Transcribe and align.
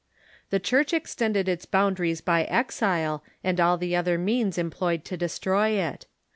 The 0.49 0.59
Church 0.59 0.93
extended 0.93 1.47
its 1.47 1.67
boundaries 1.67 2.21
by 2.21 2.45
exile, 2.45 3.23
and 3.43 3.59
all 3.59 3.77
the 3.77 3.95
other 3.95 4.17
means 4.17 4.57
employed 4.57 5.05
to 5.05 5.15
destroy 5.15 5.73
it. 5.79 6.07